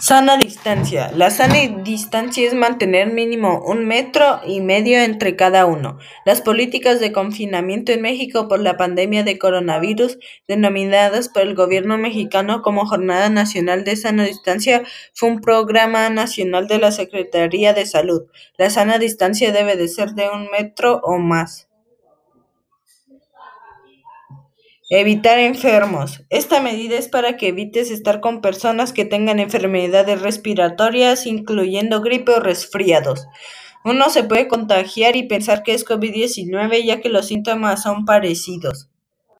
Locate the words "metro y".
3.86-4.60